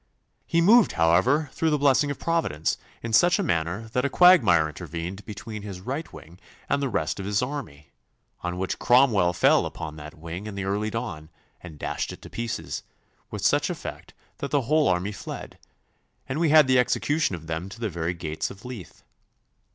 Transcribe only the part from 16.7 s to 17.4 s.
execution